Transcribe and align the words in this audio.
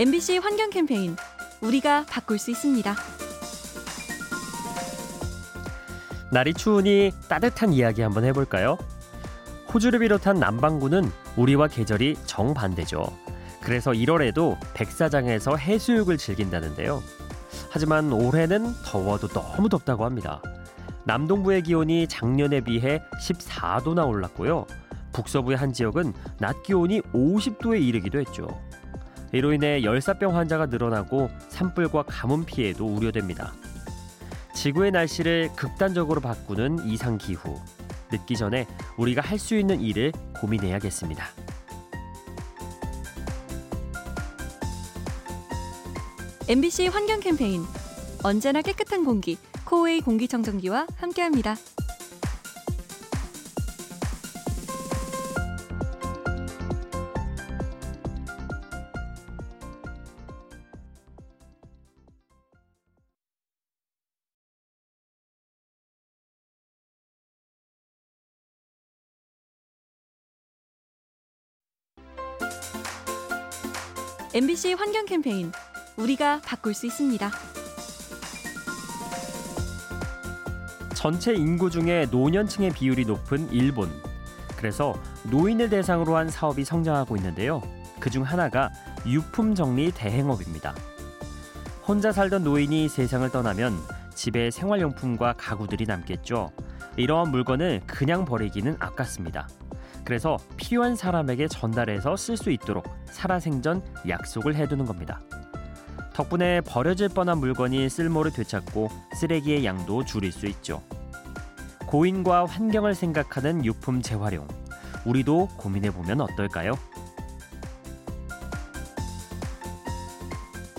MBC 0.00 0.38
환경 0.38 0.70
캠페인 0.70 1.14
우리가 1.60 2.06
바꿀 2.08 2.38
수 2.38 2.50
있습니다. 2.50 2.96
날이 6.32 6.54
추우니 6.54 7.12
따뜻한 7.28 7.74
이야기 7.74 8.00
한번 8.00 8.24
해볼까요? 8.24 8.78
호주를 9.74 9.98
비롯한 9.98 10.38
남반구는 10.38 11.12
우리와 11.36 11.68
계절이 11.68 12.16
정반대죠. 12.24 13.14
그래서 13.60 13.90
1월에도 13.90 14.56
백사장에서 14.72 15.56
해수욕을 15.56 16.16
즐긴다는데요. 16.16 17.02
하지만 17.68 18.10
올해는 18.10 18.72
더워도 18.86 19.28
너무 19.28 19.68
덥다고 19.68 20.06
합니다. 20.06 20.40
남동부의 21.04 21.64
기온이 21.64 22.08
작년에 22.08 22.62
비해 22.62 23.02
14도나 23.20 24.08
올랐고요. 24.08 24.64
북서부의 25.12 25.58
한 25.58 25.74
지역은 25.74 26.14
낮 26.38 26.62
기온이 26.62 27.02
50도에 27.02 27.82
이르기도 27.82 28.18
했죠. 28.18 28.48
이로 29.32 29.52
인해 29.52 29.82
열사병 29.82 30.36
환자가 30.36 30.66
늘어나고 30.66 31.30
산불과 31.48 32.04
가뭄 32.04 32.44
피해도 32.44 32.86
우려됩니다. 32.86 33.52
지구의 34.54 34.90
날씨를 34.90 35.50
극단적으로 35.56 36.20
바꾸는 36.20 36.86
이상 36.86 37.16
기후. 37.16 37.58
늦기 38.12 38.36
전에 38.36 38.66
우리가 38.96 39.22
할 39.22 39.38
수 39.38 39.56
있는 39.56 39.80
일을 39.80 40.12
고민해야겠습니다. 40.40 41.24
환경 46.88 47.20
캠페인 47.20 47.62
언제나 48.24 48.60
깨끗한 48.60 49.04
공기 49.04 49.38
코웨이 49.64 50.00
공기청정기와 50.00 50.88
함께합니다. 50.96 51.54
MBC 74.34 74.74
환경 74.74 75.06
캠페인 75.06 75.50
우리가 75.96 76.40
바꿀 76.44 76.74
수 76.74 76.86
있습니다. 76.86 77.30
전체 80.94 81.34
인구 81.34 81.70
중에 81.70 82.06
노년층의 82.10 82.70
비율이 82.70 83.06
높은 83.06 83.50
일본. 83.52 83.90
그래서 84.56 84.94
노인을 85.30 85.70
대상으로 85.70 86.16
한 86.16 86.28
사업이 86.28 86.64
성장하고 86.64 87.16
있는데요. 87.16 87.62
그 87.98 88.08
중 88.10 88.22
하나가 88.22 88.70
유품 89.06 89.54
정리 89.54 89.90
대행업입니다. 89.92 90.74
혼자 91.86 92.12
살던 92.12 92.44
노인이 92.44 92.88
세상을 92.88 93.28
떠나면 93.30 93.78
집에 94.14 94.50
생활용품과 94.50 95.34
가구들이 95.36 95.84
남겠죠. 95.86 96.52
이러한 96.96 97.30
물건을 97.30 97.82
그냥 97.86 98.24
버리기는 98.24 98.76
아깝습니다. 98.78 99.48
그래서 100.04 100.38
필요한 100.56 100.96
사람에게 100.96 101.48
전달해서 101.48 102.16
쓸 102.16 102.36
수 102.36 102.50
있도록 102.50 102.84
살아생전 103.10 103.82
약속을 104.08 104.54
해두는 104.56 104.86
겁니다. 104.86 105.20
덕분에 106.14 106.60
버려질 106.62 107.08
뻔한 107.08 107.38
물건이 107.38 107.88
쓸모를 107.88 108.32
되찾고 108.32 108.88
쓰레기의 109.18 109.64
양도 109.64 110.04
줄일 110.04 110.32
수 110.32 110.46
있죠. 110.46 110.82
고인과 111.86 112.46
환경을 112.46 112.94
생각하는 112.94 113.64
유품 113.64 114.02
재활용. 114.02 114.46
우리도 115.04 115.48
고민해 115.56 115.92
보면 115.92 116.20
어떨까요? 116.20 116.74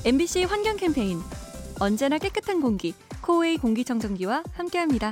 MBC 0.06 0.46
환경 0.46 0.78
캠페인 0.78 1.20
언제나 1.80 2.18
깨끗한 2.18 2.62
공기 2.62 2.94
코웨이 3.22 3.58
공기청정기와 3.58 4.44
함께합니다. 4.54 5.12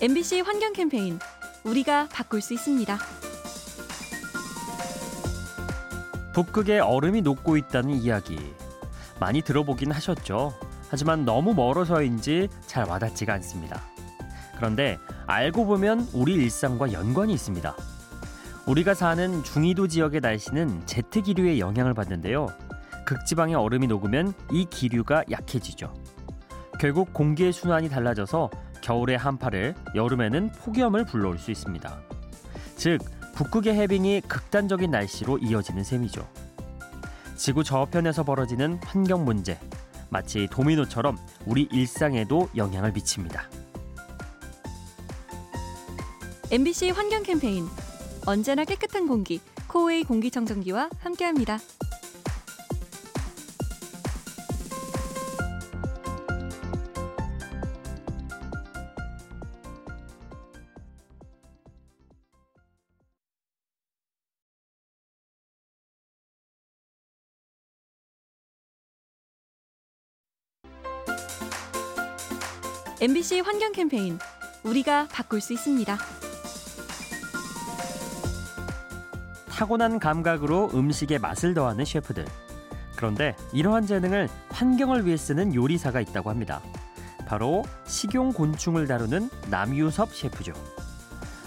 MBC 0.00 0.42
환경 0.42 0.72
캠페인 0.72 1.18
우리가 1.64 2.08
바꿀 2.12 2.40
수 2.40 2.54
있습니다. 2.54 2.96
북극에 6.32 6.78
얼음이 6.78 7.22
녹고 7.22 7.56
있다는 7.56 7.96
이야기 7.96 8.38
많이 9.18 9.42
들어보긴 9.42 9.90
하셨죠. 9.90 10.54
하지만 10.88 11.24
너무 11.24 11.52
멀어서인지 11.52 12.48
잘 12.66 12.84
와닿지가 12.84 13.32
않습니다. 13.34 13.82
그런데 14.54 14.98
알고 15.26 15.66
보면 15.66 16.06
우리 16.12 16.34
일상과 16.34 16.92
연관이 16.92 17.32
있습니다. 17.32 17.74
우리가 18.66 18.94
사는 18.94 19.42
중위도 19.42 19.88
지역의 19.88 20.20
날씨는 20.20 20.86
제트 20.86 21.22
기류의 21.22 21.58
영향을 21.58 21.94
받는데요. 21.94 22.46
극지방의 23.04 23.56
얼음이 23.56 23.88
녹으면 23.88 24.32
이 24.52 24.64
기류가 24.64 25.24
약해지죠. 25.28 25.92
결국 26.78 27.12
공기의 27.12 27.52
순환이 27.52 27.88
달라져서 27.88 28.48
겨울에 28.88 29.16
한파를, 29.16 29.74
여름에는 29.94 30.50
폭염을 30.52 31.04
불러올 31.04 31.38
수 31.38 31.50
있습니다. 31.50 32.00
즉, 32.76 33.00
북극의 33.34 33.74
해빙이 33.74 34.22
극단적인 34.22 34.90
날씨로 34.90 35.36
이어지는 35.36 35.84
셈이죠. 35.84 36.26
지구 37.36 37.62
저편에서 37.62 38.24
벌어지는 38.24 38.80
환경 38.82 39.26
문제, 39.26 39.60
마치 40.08 40.48
도미노처럼 40.50 41.18
우리 41.44 41.68
일상에도 41.70 42.48
영향을 42.56 42.92
미칩니다. 42.92 43.50
MBC 46.50 46.88
환경 46.88 47.22
캠페인 47.22 47.66
언제나 48.24 48.64
깨끗한 48.64 49.06
공기 49.06 49.42
코웨이 49.66 50.02
공기청정기와 50.02 50.88
함께합니다. 51.00 51.58
MBC 73.00 73.40
환경 73.40 73.70
캠페인 73.70 74.18
우리가 74.64 75.06
바꿀 75.12 75.40
수 75.40 75.52
있습니다. 75.52 75.96
타고난 79.48 80.00
감각으로 80.00 80.72
음식에 80.74 81.18
맛을 81.18 81.54
더하는 81.54 81.84
셰프들. 81.84 82.26
그런데 82.96 83.36
이러한 83.52 83.86
재능을 83.86 84.28
환경을 84.50 85.06
위해 85.06 85.16
쓰는 85.16 85.54
요리사가 85.54 86.00
있다고 86.00 86.28
합니다. 86.28 86.60
바로 87.24 87.62
식용 87.86 88.32
곤충을 88.32 88.88
다루는 88.88 89.30
남유섭 89.48 90.12
셰프죠. 90.12 90.52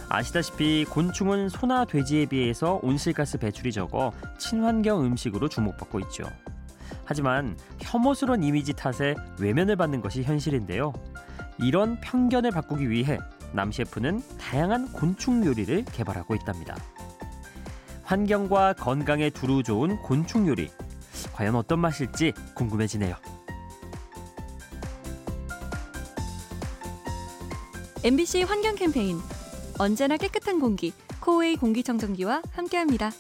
아시다시피 0.08 0.86
곤충은 0.90 1.50
소나 1.50 1.84
돼지에 1.84 2.28
비해서 2.28 2.80
온실가스 2.82 3.40
배출이 3.40 3.74
적어 3.74 4.14
친환경 4.38 5.04
음식으로 5.04 5.50
주목받고 5.50 6.00
있죠. 6.00 6.24
하지만 7.04 7.58
혐오스러운 7.82 8.42
이미지 8.42 8.72
탓에 8.72 9.16
외면을 9.38 9.76
받는 9.76 10.00
것이 10.00 10.24
현실인데요. 10.24 10.94
이런 11.61 11.99
편견을 12.02 12.52
바꾸기 12.52 12.90
위해 12.90 13.19
남 13.53 13.72
셰프는 13.72 14.22
다양한 14.40 14.91
곤충 14.91 15.46
요리를 15.46 15.85
개발하고 15.85 16.35
있답니다. 16.35 16.75
환경과 18.03 18.73
건강에 18.73 19.29
두루 19.29 19.63
좋은 19.63 19.97
곤충 20.02 20.47
요리. 20.47 20.69
과연 21.34 21.55
어떤 21.55 21.79
맛일지 21.79 22.34
궁금해지네요. 22.55 23.16
MBC 28.03 28.43
환경 28.43 28.75
캠페인 28.75 29.19
언제나 29.78 30.17
깨끗한 30.17 30.59
공기 30.59 30.91
코웨이 31.19 31.55
공기청정기와 31.55 32.41
함께합니다. 32.52 33.11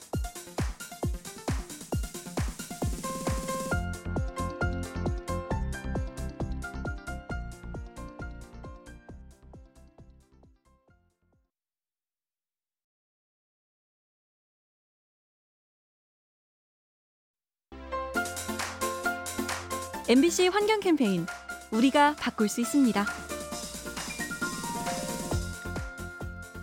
MBC 20.11 20.49
환경 20.49 20.81
캠페인 20.81 21.25
우리가 21.71 22.17
바꿀 22.19 22.49
수 22.49 22.59
있습니다. 22.59 23.05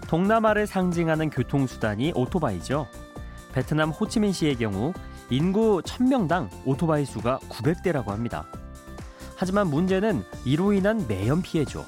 동남아를 0.06 0.66
상징하는 0.66 1.30
교통수단이 1.30 2.12
오토바이죠. 2.14 2.86
베트남 3.54 3.88
호치민시의 3.88 4.56
경우 4.56 4.92
인구 5.30 5.80
1000명당 5.82 6.50
오토바이 6.66 7.06
수가 7.06 7.38
900대라고 7.48 8.08
합니다. 8.08 8.46
하지만 9.34 9.68
문제는 9.68 10.24
이로 10.44 10.74
인한 10.74 11.06
매연 11.08 11.40
피해죠. 11.40 11.86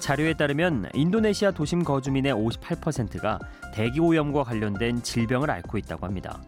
자료에 0.00 0.34
따르면 0.34 0.90
인도네시아 0.92 1.52
도심 1.52 1.84
거주민의 1.84 2.34
58%가 2.34 3.38
대기 3.74 4.00
오염과 4.00 4.42
관련된 4.42 5.04
질병을 5.04 5.52
앓고 5.52 5.78
있다고 5.78 6.04
합니다. 6.04 6.42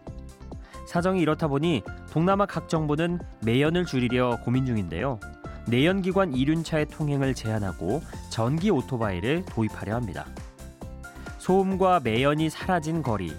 사정이 0.87 1.21
이렇다 1.21 1.47
보니 1.47 1.83
동남아 2.11 2.45
각 2.45 2.69
정부는 2.69 3.19
매연을 3.41 3.85
줄이려 3.85 4.39
고민 4.43 4.65
중인데요. 4.65 5.19
내연기관 5.67 6.33
이륜차의 6.33 6.85
통행을 6.87 7.33
제한하고 7.35 8.01
전기 8.29 8.71
오토바이를 8.71 9.43
도입하려 9.45 9.93
합니다. 9.95 10.25
소음과 11.39 11.99
매연이 12.03 12.49
사라진 12.49 13.03
거리, 13.03 13.35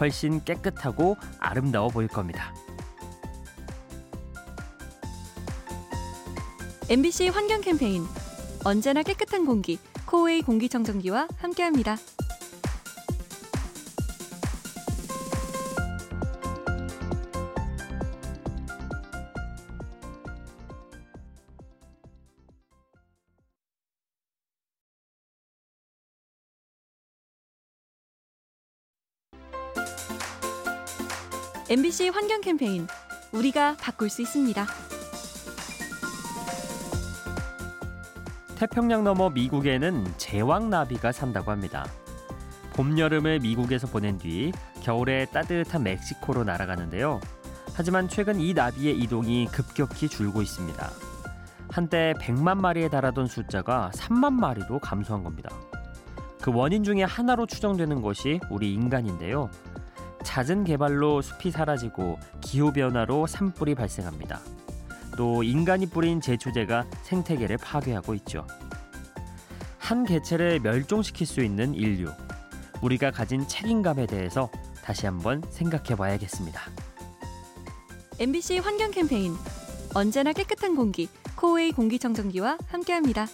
훨씬 0.00 0.42
깨끗하고 0.44 1.16
아름다워 1.40 1.88
보일 1.88 2.06
겁니다. 2.06 2.54
MBC 6.88 7.28
환경 7.28 7.60
캠페인 7.60 8.04
언제나 8.64 9.02
깨끗한 9.02 9.44
공기 9.44 9.78
코웨이 10.06 10.42
공기청정기와 10.42 11.26
함께합니다. 11.36 11.96
MBC 31.72 32.10
환경 32.10 32.42
캠페인 32.42 32.86
우리가 33.32 33.78
바꿀 33.80 34.10
수 34.10 34.20
있습니다. 34.20 34.66
태평양 38.56 39.04
너머 39.04 39.30
미국에는 39.30 40.04
제왕나비가 40.18 41.12
산다고 41.12 41.50
합니다. 41.50 41.86
봄, 42.74 42.98
여름을 42.98 43.38
미국에서 43.38 43.86
보낸 43.86 44.18
뒤 44.18 44.52
겨울에 44.82 45.24
따뜻한 45.32 45.82
멕시코로 45.82 46.44
날아가는데요. 46.44 47.22
하지만 47.72 48.06
최근 48.06 48.38
이 48.38 48.52
나비의 48.52 48.98
이동이 48.98 49.46
급격히 49.46 50.10
줄고 50.10 50.42
있습니다. 50.42 50.90
한때 51.70 52.12
100만 52.18 52.58
마리에 52.58 52.90
달하던 52.90 53.28
숫자가 53.28 53.92
3만 53.94 54.34
마리로 54.34 54.78
감소한 54.78 55.24
겁니다. 55.24 55.48
그 56.42 56.52
원인 56.52 56.84
중에 56.84 57.04
하나로 57.04 57.46
추정되는 57.46 58.02
것이 58.02 58.40
우리 58.50 58.74
인간인데요. 58.74 59.48
잦은 60.22 60.64
개발로 60.64 61.22
숲이 61.22 61.50
사라지고 61.50 62.18
기후 62.40 62.72
변화로 62.72 63.26
산불이 63.26 63.74
발생합니다. 63.74 64.40
또 65.16 65.42
인간이 65.42 65.86
뿌린 65.86 66.20
제초제가 66.20 66.86
생태계를 67.02 67.58
파괴하고 67.58 68.14
있죠. 68.14 68.46
한 69.78 70.04
개체를 70.04 70.60
멸종시킬 70.60 71.26
수 71.26 71.42
있는 71.42 71.74
인류. 71.74 72.10
우리가 72.80 73.10
가진 73.10 73.46
책임감에 73.46 74.06
대해서 74.06 74.50
다시 74.82 75.06
한번 75.06 75.42
생각해 75.50 75.96
봐야겠습니다. 75.96 76.60
MBC 78.18 78.58
환경 78.58 78.90
캠페인 78.90 79.34
언제나 79.94 80.32
깨끗한 80.32 80.76
공기 80.76 81.08
코웨이 81.36 81.72
공기청정기와 81.72 82.58
함께합니다. 82.68 83.26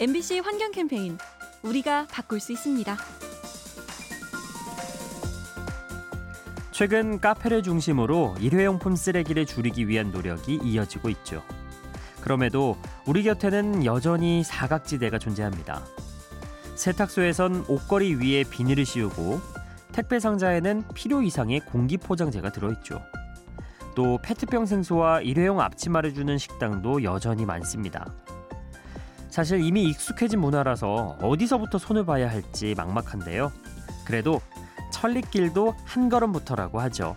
MBC 0.00 0.38
환경 0.38 0.70
캠페인 0.70 1.18
우리가 1.64 2.06
바꿀 2.08 2.38
수 2.38 2.52
있습니다. 2.52 2.96
최근 6.70 7.18
카페를 7.18 7.64
중심으로 7.64 8.36
일회용품 8.38 8.94
쓰레기를 8.94 9.44
줄이기 9.44 9.88
위한 9.88 10.12
노력이 10.12 10.60
이어지고 10.62 11.08
있죠. 11.08 11.42
그럼에도 12.20 12.76
우리 13.06 13.24
곁에는 13.24 13.84
여전히 13.84 14.44
사각지대가 14.44 15.18
존재합니다. 15.18 15.84
세탁소에선 16.76 17.64
옷걸이 17.66 18.14
위에 18.14 18.44
비닐을 18.44 18.86
씌우고 18.86 19.40
택배 19.90 20.20
상자에는 20.20 20.84
필요 20.94 21.22
이상의 21.22 21.58
공기 21.58 21.96
포장재가 21.96 22.52
들어있죠. 22.52 23.02
또 23.96 24.20
페트병 24.22 24.66
생수와 24.66 25.22
일회용 25.22 25.60
앞치마를 25.60 26.14
주는 26.14 26.38
식당도 26.38 27.02
여전히 27.02 27.44
많습니다. 27.44 28.06
사실 29.38 29.64
이미 29.64 29.84
익숙해진 29.84 30.40
문화라서 30.40 31.16
어디서부터 31.22 31.78
손을 31.78 32.04
봐야 32.04 32.28
할지 32.28 32.74
막막한데요. 32.76 33.52
그래도 34.04 34.40
천리길도 34.90 35.76
한 35.84 36.08
걸음부터라고 36.08 36.80
하죠. 36.80 37.16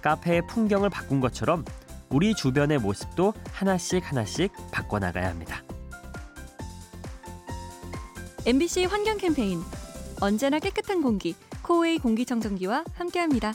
카페의 0.00 0.46
풍경을 0.46 0.90
바꾼 0.90 1.18
것처럼 1.18 1.64
우리 2.08 2.36
주변의 2.36 2.78
모습도 2.78 3.34
하나씩 3.50 4.08
하나씩 4.08 4.52
바꿔나가야 4.70 5.28
합니다. 5.28 5.64
MBC 8.46 8.84
환경 8.84 9.18
캠페인 9.18 9.60
언제나 10.20 10.60
깨끗한 10.60 11.02
공기 11.02 11.34
코웨이 11.62 11.98
공기청정기와 11.98 12.84
함께합니다. 12.94 13.54